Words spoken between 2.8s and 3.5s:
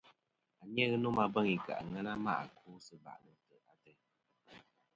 sɨ bà'lɨ